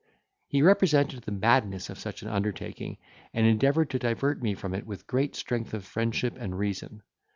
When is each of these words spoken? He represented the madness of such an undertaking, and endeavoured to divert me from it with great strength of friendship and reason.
He 0.47 0.63
represented 0.63 1.21
the 1.21 1.31
madness 1.31 1.87
of 1.87 1.99
such 1.99 2.23
an 2.23 2.27
undertaking, 2.27 2.97
and 3.35 3.45
endeavoured 3.45 3.91
to 3.91 3.99
divert 3.99 4.41
me 4.41 4.55
from 4.55 4.73
it 4.73 4.87
with 4.87 5.05
great 5.05 5.35
strength 5.35 5.75
of 5.75 5.85
friendship 5.85 6.35
and 6.39 6.57
reason. 6.57 7.03